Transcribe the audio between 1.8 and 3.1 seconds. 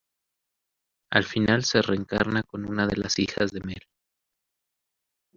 reencarna con una de